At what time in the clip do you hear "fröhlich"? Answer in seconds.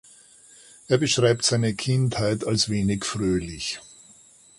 3.05-3.81